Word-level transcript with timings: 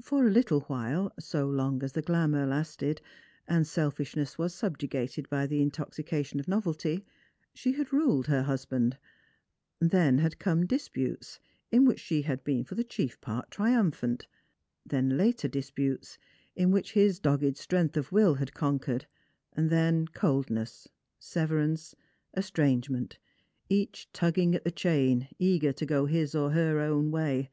For 0.00 0.24
a 0.26 0.30
little 0.32 0.62
while— 0.62 1.12
so 1.20 1.46
long 1.46 1.84
as 1.84 1.92
the 1.92 2.02
glamour 2.02 2.44
lasted, 2.46 3.00
and 3.46 3.64
selfishness 3.64 4.36
was 4.36 4.52
subjugated 4.52 5.30
by 5.30 5.46
the 5.46 5.64
intoxica 5.64 6.26
tion 6.26 6.40
of 6.40 6.48
novelty— 6.48 7.06
she 7.54 7.74
had 7.74 7.92
ruled 7.92 8.26
her 8.26 8.42
husband; 8.42 8.98
then 9.78 10.18
had 10.18 10.40
come 10.40 10.66
disputes, 10.66 11.38
in 11.70 11.84
which 11.84 12.00
she 12.00 12.22
had 12.22 12.42
been 12.42 12.64
for 12.64 12.74
the 12.74 12.82
chief 12.82 13.20
part 13.20 13.52
triumphant; 13.52 14.26
then 14.84 15.16
later 15.16 15.46
disputes, 15.46 16.18
in 16.56 16.72
which 16.72 16.94
his 16.94 17.20
dogged 17.20 17.56
strength 17.56 17.96
of 17.96 18.10
will 18.10 18.34
had 18.34 18.54
conquered; 18.54 19.06
then 19.56 20.08
coldness, 20.08 20.88
severance, 21.20 21.94
estrangement, 22.36 23.20
each 23.68 24.08
tug 24.12 24.34
ging 24.34 24.56
at 24.56 24.64
the 24.64 24.72
chain, 24.72 25.28
eager 25.38 25.72
to 25.72 25.86
go 25.86 26.06
his 26.06 26.34
or 26.34 26.50
her 26.50 26.80
own 26.80 27.12
way. 27.12 27.48